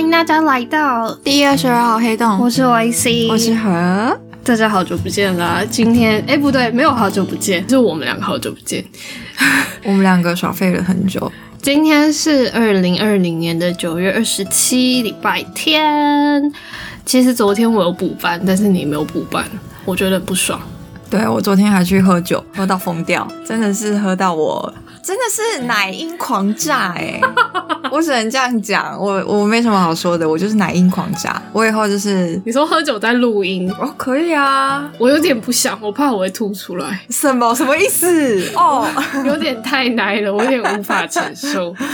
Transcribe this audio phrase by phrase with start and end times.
[0.00, 4.18] 欢迎大家来到第二十二号黑洞，我是 Y C，我是何。
[4.42, 5.62] 大家好久不见啦！
[5.70, 8.82] 今天哎，不对，没有好久不见，是我们两个好久不见。
[9.84, 11.30] 我们两个耍废了很久。
[11.60, 16.50] 今天是二零二零年的九月二十七，礼拜天。
[17.04, 19.44] 其实昨天我有补班，但是你没有补班，
[19.84, 20.58] 我觉得不爽。
[21.10, 24.72] 对我昨天还去喝酒，喝到疯掉，真的是喝到我。
[25.02, 27.20] 真的是奶音狂炸哎！
[27.90, 31.40] 我只能这样讲，我我没什么好说的，我就是奶音狂炸。
[31.52, 34.90] 我以后就是你说喝酒在录音哦，可以啊。
[34.98, 37.00] 我有点不想，我怕我会吐出来。
[37.08, 38.52] 什么什么意思？
[38.54, 38.86] 哦，
[39.26, 41.74] 有点太奶了，我有点无法承受。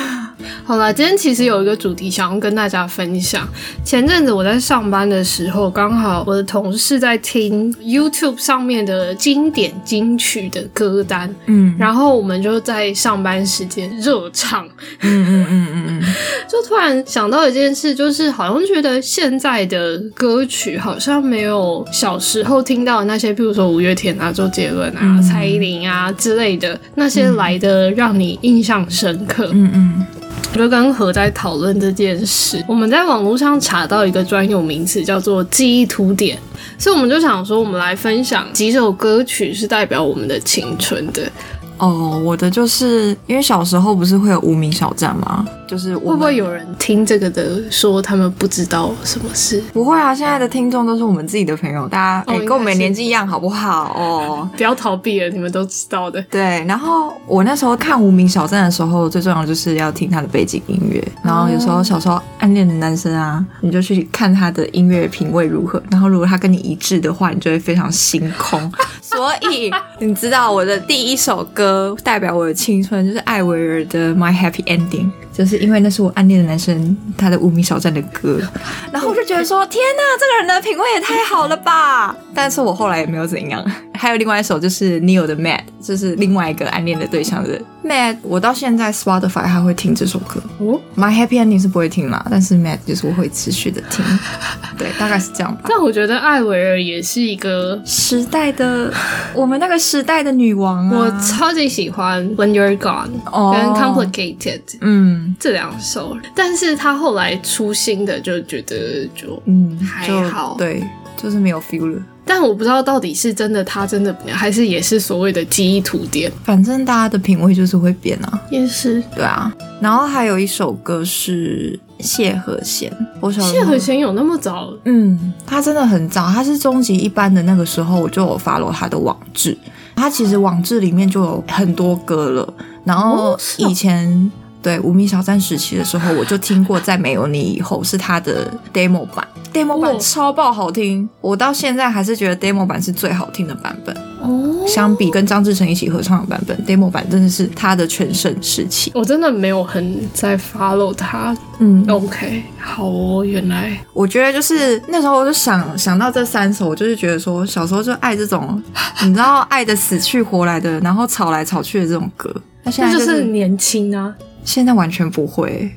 [0.66, 3.48] 好了，今天其实有一个主题想要跟大家分享。
[3.84, 12.92] 前阵子我在上班的时候，刚好我的同事在听 YouTube 上面的经典金曲的歌单，嗯，然后我们就在。
[13.06, 14.66] 上班时间热唱，
[15.02, 16.02] 嗯嗯嗯嗯嗯，
[16.50, 29.50] 就突然想到一件事，就是好像觉得现在的歌曲好像没有小时候听到的那些，比如说五月天啊、周杰伦啊、蔡依林啊之类的那些来的让你印象深刻。
[29.52, 30.15] 嗯嗯，我
[30.52, 36.38] 我就刚和在讨论这件事，我们在网络上查到一个专有名词叫做记忆图点，
[36.78, 41.30] 所以我们就想说，我们来分享几首歌曲是代表我们的青春的。
[41.78, 45.46] 哦，我的就是因为小时候不是会有无名小站吗？
[45.66, 49.62] 就是会不会有人听这个的说他们不知道什么事？
[49.72, 53.92] 不会啊，现在的听众都是我们自己的朋友，大家哎跟我们年纪一样好不好？
[53.96, 56.22] 哦，不要逃避了，你们都知道的。
[56.30, 61.02] 对，然后我那时候看无名小站的时候，最重要就是要听他的背景音乐。
[61.22, 65.82] 然后有时候小时候暗恋的男生啊，你就去看他的音乐品味如何。
[65.90, 68.72] 然后如果他跟你一致的话，你就会非常心空。
[69.02, 71.65] 所以你知道我的第一首歌
[72.02, 75.04] 代表我的青春，就是艾薇儿的《My Happy Ending》。
[75.32, 78.40] 就是因为那是我暗恋的男生他的无名小站的歌，
[78.90, 82.16] 然后我就觉得说天哪，这个人的品味也太好了吧！
[82.34, 83.62] 但是我后来也没有怎样。
[83.96, 88.16] 还有另外一首就是 Neil 的 Mad，就是另外一个暗恋的对象的 Mad。
[88.22, 90.42] 我到现在 Spotify 还会听这首歌。
[90.58, 94.04] 哦，My Happy Ending 是不会听啦，但是 Mad 就是我会持续的听。
[94.78, 95.62] 对，大概是这样吧。
[95.68, 98.92] 但我觉得艾薇儿也是一个时代的，
[99.34, 100.88] 我们那个时代的女王。
[100.90, 104.60] 我超级喜欢 When You're Gone 跟 Complicated。
[104.80, 105.34] 嗯。
[105.38, 110.82] 这两首，但是她后来出新的就觉得就嗯还好，对，
[111.16, 112.02] 就是没有 feel 了。
[112.28, 119.50] 但我不知道到底是真的他真的还是也是所谓的记忆图点，反正大家的品味就是会变啊，也是对啊。
[119.80, 124.72] 然后还有一首歌是谢和弦，我想谢和弦有那么早？
[124.84, 129.56] 嗯，他真的很早，他是终极一班的那个时候我就有 follow 他的网志，
[129.94, 132.54] 他其实网志里面就有很多歌了，
[132.84, 134.30] 然后以前。
[134.62, 139.24] 对无名小站时期的时候，我就听过，在没有你以后是他的 demo 版
[139.64, 143.96] ，demo 版超爆好听，我到现在还是觉得 demo 版是最好听的版本。
[144.20, 148.90] 哦，相比跟张志成一起合唱的版本，demo 版真的是他的全盛时期。
[148.94, 151.36] 我真的没有很在 follow 他。
[151.58, 158.62] 嗯，OK，好哦，原来我觉得就是那时候我就想想到这三首，我就是觉得说小时候就爱这种，
[159.04, 162.34] 你知道爱的死去活来的，然后吵来吵去的这种歌。
[162.64, 164.14] 那现在就是年轻啊。
[164.46, 165.68] 现在完全不会，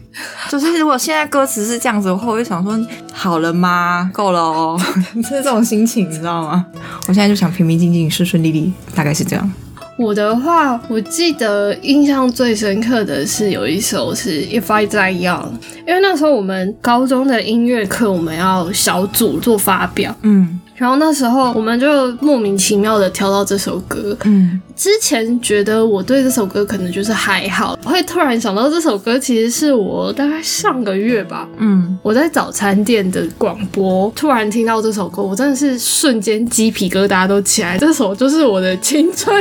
[0.48, 2.80] 就是如果现在歌词是这样子的话，我就想说
[3.12, 4.10] 好了吗？
[4.14, 4.80] 够了哦，
[5.24, 6.66] 是这种心情，你知道吗？
[7.08, 9.52] 我现在就想平平静静、顺顺利利，大概是这样。
[9.98, 15.44] 我的话，我记得印象最深刻的是有一首是《If I Die Young》，
[15.86, 20.62] 因为那时候我们高中的音乐课，我们要小组做发表，嗯。
[20.80, 24.18] 然后那时候我们就莫名其妙的挑到这首歌。
[24.24, 31.46] 嗯，之前觉得我对这首歌可能就是还好，会突然想到这首歌其实是我大概上个月吧。
[31.58, 37.78] 嗯，我在早餐店的广播突然听到这首歌，我真的是瞬间鸡皮疙瘩都起来。
[37.78, 39.36] 这首就是我的青春，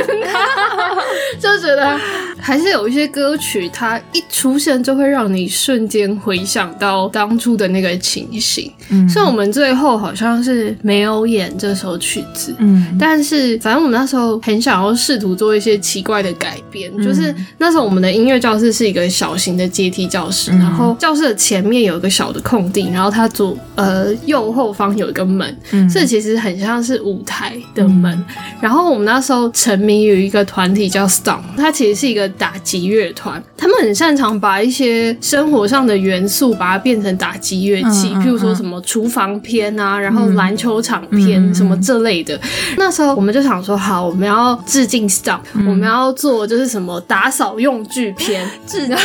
[1.39, 1.97] 就觉得
[2.41, 8.71] 还是有一些歌曲，它一出现就会让你瞬间回想到当初的那个情形。
[8.89, 11.19] 嗯，所以我们最后好像是没有。
[11.29, 28.25] 演这首曲子，嗯，但是反正我们那时候很想要试图做一些奇怪的改编，就是那时候我们的音乐教室是一个小型的阶梯教室，然后教室的前面有一个小的空地，然后它左呃右后方有一个门，嗯这其实很像是舞台的门。
[28.61, 40.99] 然后我们那时候沉迷于一个团体叫 Stomp，它其实是一个打击乐团，他们很擅长把一些生活上的元素把它变成打击乐器，譬如说什么厨房片啊，然后篮球场。
[41.09, 42.39] 片什么这类的，
[42.77, 48.95] 那时候我们就想说，好，我们要致敬 Stop，，我们要做就是什么打扫用具片， 致敬。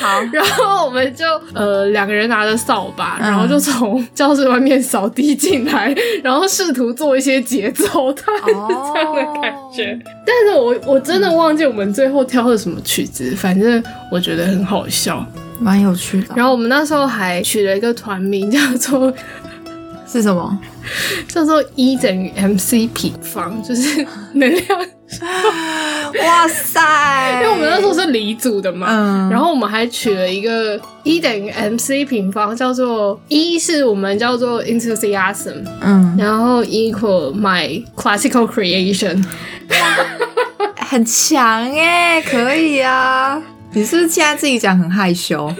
[0.00, 1.24] 好，然后我们就
[1.54, 5.94] 呃两个人拿着扫把，然后就从教室外面扫地进来，
[6.24, 9.98] 然后试图做一些节奏，它 这样的感觉。
[10.26, 15.24] 但是我我真的忘记我们最后挑的什么曲子，反正我觉得很好笑，
[15.60, 16.34] 蛮有趣的。
[16.34, 19.12] 然后我们那时候还取了一个团名叫做。
[20.08, 20.56] 是什么？
[21.26, 24.64] 叫做 E 等于 mc 平方，就是能量。
[26.24, 26.80] 哇塞！
[27.34, 39.22] 因为我们那时候是离组的嘛，嗯然后我们还取了一个一等于 mc 平方，叫做一是我们叫做 enthusiasm，嗯，然后 equal my classical creation，
[40.88, 43.42] 很强耶，可以啊！
[43.72, 45.52] 你是不是现在自己讲很害羞？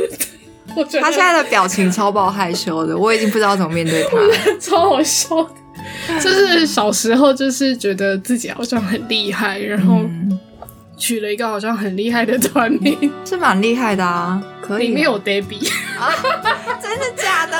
[1.00, 4.16] 他现在的表情超爆害羞的，我已经不知道怎么面对他，
[4.60, 5.28] 超好笑。
[6.20, 10.00] 就是小时候就是觉得自己好像很厉害，然后
[10.96, 14.42] 取了一个好像很厉害的团名，是蛮厉害的啊。
[14.60, 16.10] 可以，里面有 Debbie 啊，
[16.82, 17.56] 真的假的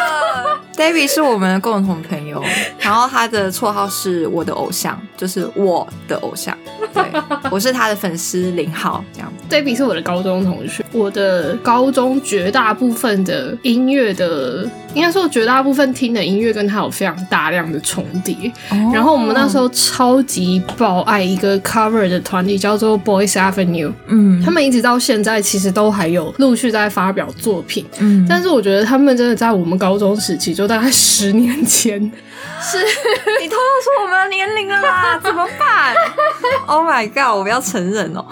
[0.75, 2.43] ？Debbie 是我们的共同朋友，
[2.81, 6.57] 然后他的绰号是我的偶像，就是我的偶像。
[6.97, 9.33] 对，我是他的粉丝零号，这样。
[9.49, 18.51] Debbie 是我的高中同学，我的高中绝大部分的音乐的，应该说绝大部分听的音乐跟他有非常大量的重叠。
[18.93, 23.93] 然后我们那时候超级爆爱一个 cover 的团体，叫做 Boys Avenue。
[24.09, 27.85] 嗯，他们一直到现在其实都还有陆续在发表作品。
[27.99, 32.11] 嗯，但是我觉得他们真的在我们高中时期，就大概十年前，
[32.61, 32.79] 是
[33.41, 35.95] 你透露出我们的年龄了啦， 怎么办
[36.67, 37.37] ？Oh my god！
[37.37, 38.25] 我不要承认哦。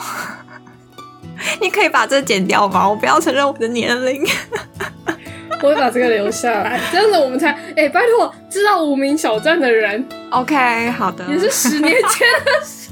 [1.61, 2.89] 你可以把这剪掉吗？
[2.89, 4.27] 我不要承认我的年龄。
[5.63, 12.91] 我会把这个留下来，这样子我们才哎，拜托，知道无名小站的人，OK，好的，也是十年前的事。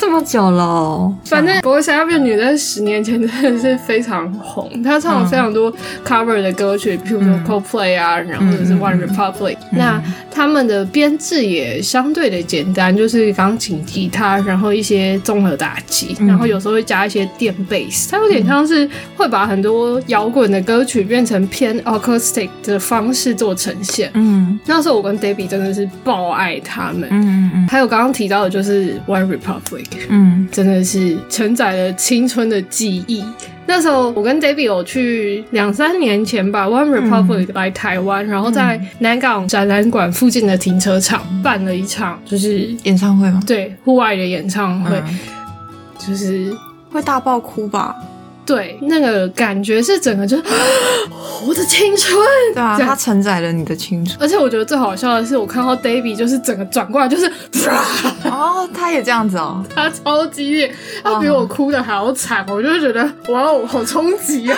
[0.00, 5.70] 这么久了，反正不过夏变女在十年前真的是非常红，她唱了非常多
[6.02, 9.58] cover 的歌曲，比如说 Coldplay 啊，然后或者是 One Republic。
[9.72, 18.88] 那他们的编制也相对的简单，就是钢琴、吉他，然后一些综合打击，然后有时候会加一些电贝斯，它有点像是
[19.18, 24.10] 会把很多摇滚的歌曲变成偏 acoustic 的方式做呈现。
[24.14, 27.06] 嗯，那时候我跟 Debbie 真的是爆爱他们。
[27.10, 28.98] 嗯嗯嗯，还有刚刚提到的就是。
[29.06, 33.24] One Republic，嗯，真的是承载了青春的记忆。
[33.66, 43.40] 那时候我跟 David 有去两三年前吧，One Republic 来台湾，然后在南港展览馆附近的停车场办了一场，就是演唱会吗？
[43.46, 45.00] 对，户外的演唱会，
[45.98, 46.52] 就是
[46.90, 47.94] 会大爆哭吧。
[48.50, 50.42] 对，那个感觉是整个就是
[51.46, 52.18] 我的青春，
[52.52, 54.18] 对啊，它承载了你的青春。
[54.20, 57.30] 而且我觉得最好笑的是，我看到 Davy 就是整个转过来就是，
[58.28, 60.74] 哦，他也这样子哦，他超激烈，
[61.04, 64.56] 他比我哭的还要惨，我就觉得哇，好冲击哦。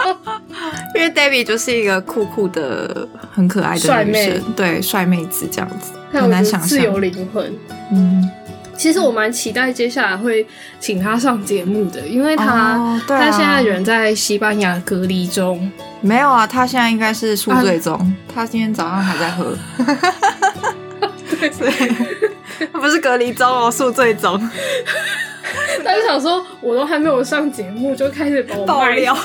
[0.96, 7.52] 因为 Davy 就是一个酷酷的、很可爱的帅妹，对，帅妹子这样子，很难想象，自由灵魂，
[7.92, 8.30] 嗯。
[8.76, 10.46] 其实我蛮期待接下来会
[10.78, 15.70] 请他上节目的，因为他他现在人在西班牙隔离中。
[16.00, 18.14] 没有啊，他现在应该是宿醉中。
[18.34, 19.56] 他今天早上还在喝。
[21.40, 22.28] 对，
[22.72, 24.38] 不是隔离中哦，宿醉中。
[25.84, 29.16] 他就想说，我都还没有上节目，就开始爆料。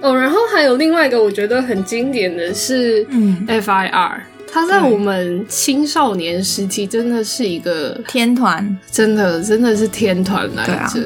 [0.00, 4.20] 哦，然后还有另外一个我觉得很经典的是，嗯，FIR。
[4.50, 11.00] 他在我们青少年时期真的是一个天团，真的真的是天团来着。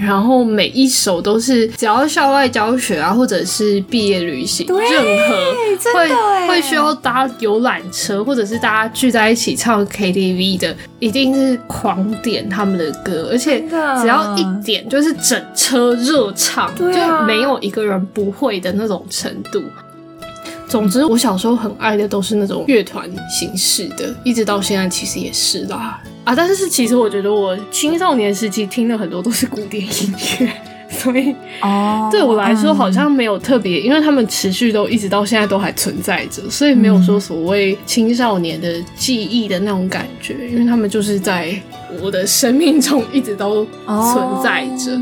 [0.00, 4.78] 然后每一首都是，只要校外教学啊，或者是毕业旅行，任
[5.28, 5.36] 何
[5.92, 13.60] 会会需要搭游览车，或者是大家聚在一起唱 KTV 的，一定是狂点他们的歌，而且
[14.00, 19.62] 只要一点就是整车热唱，就没有一个人不会的那种程度。
[20.70, 26.00] 总之，我小时候很爱的都是那种乐团形式的，一直到现在其实也是啦。
[26.22, 30.52] 啊，但是其实我觉得我青少年时期听的很多都是古典音乐，
[30.88, 41.52] 所以哦，对我来说好像没有特别，因为他们持续都一直到现在都还存在着，所以没有说所谓青少年的记忆的那种感觉，因为他们就是在
[42.00, 44.96] 我的生命中一直都存在着。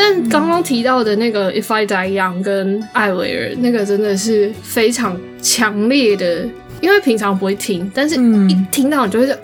[0.00, 6.48] 但刚刚提到的那个 If I Die Young 跟艾薇儿那个真的是非常强烈的，
[6.80, 8.14] 因为平常不会听，但是
[8.48, 9.36] 一听到你就会。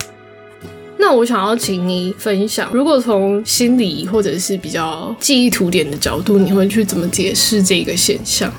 [0.97, 8.49] 那我想要请你分享，如果从心理或者是比较记忆图点的角度，你会去怎么解释这个现象？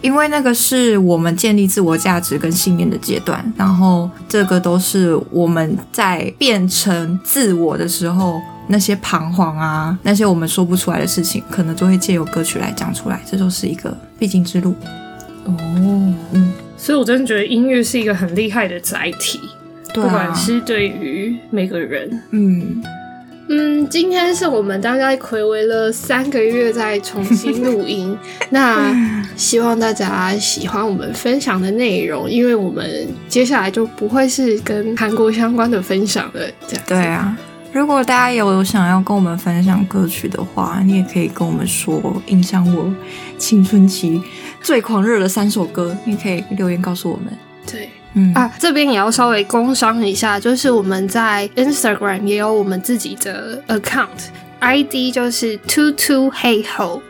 [0.00, 14.74] 因为那个是我们建立自我价值跟信念的阶段，然后这个都是我们在变成自我的时候，那些彷徨啊，那些我们说不出来的事情，可能就会借由歌曲来讲出来，这就是一个必经之路。
[15.44, 15.56] 哦，
[16.32, 19.40] 嗯，所以我真的觉得音乐是一个很厉害的载体，
[19.92, 22.82] 不管是对于每个人，嗯。
[23.52, 28.16] 嗯，今天是我们大概暌违了三个月再重新录音，
[28.50, 28.94] 那
[29.34, 36.40] 希望大家喜欢我们分享的内容，因为我们接下来就不会是跟韩国相关的分享了。
[36.68, 37.36] 这样对啊，
[37.72, 42.92] 如果大家有想要跟我们分享歌曲的话，你也可以跟我们说，影响我
[43.38, 44.20] 青春期
[44.60, 47.26] 最狂热的三首歌，你可以留言告诉我们。
[47.70, 47.88] 对。
[48.14, 57.00] 嗯啊，这边也要稍微工商一下，就是我们在 Instagram 也有我们自己的 account，ID 就是 two two hey ho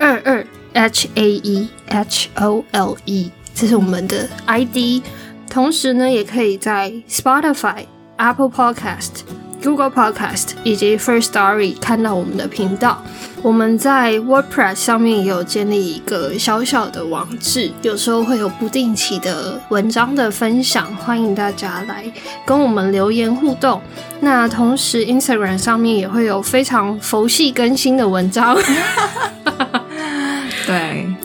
[0.00, 5.04] 二二 h a e h o l e，这是我们的 ID。
[5.48, 7.84] 同时呢，也可以在 Spotify、
[8.16, 9.22] Apple Podcast。
[9.62, 13.02] Google Podcast 以及 First Story 看到我们的频道，
[13.42, 22.04] 我们在 WordPress 上面也有建立一个小小的网志，有时候会有不定期的文章的分享，欢迎大家来
[22.44, 23.80] 跟我们留言互动。
[24.20, 28.56] 那同时 Instagram 上面也会有非常佛系更新的文章。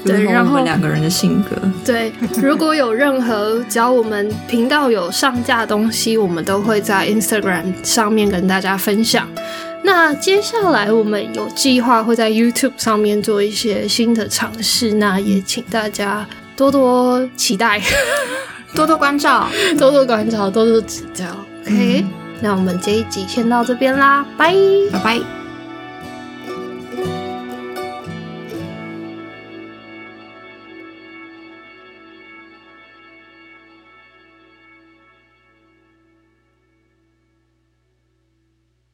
[0.05, 1.55] 对，然后两个人的性格。
[1.83, 9.27] 对，如果有任何只要我们频道有上架东西，我们都会在 Instagram 上面跟大家分享。
[9.83, 17.81] 那接下来我们有计划会在 YouTube 上面做一些新的尝试，那也请大家多多期待，
[18.73, 19.47] 多多关照，
[19.77, 21.25] 多多关照，多多指教。
[21.65, 22.05] OK，
[22.41, 24.55] 那我们这一集先到这边啦，拜
[24.91, 25.34] 拜拜。